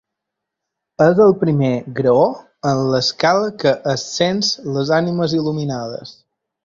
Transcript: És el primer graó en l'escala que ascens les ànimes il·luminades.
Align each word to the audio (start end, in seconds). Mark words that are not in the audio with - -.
És 1.07 1.19
el 1.25 1.33
primer 1.41 1.69
graó 1.99 2.23
en 2.71 2.81
l'escala 2.95 3.51
que 3.65 3.75
ascens 3.93 4.51
les 4.79 4.93
ànimes 5.01 5.37
il·luminades. 5.43 6.17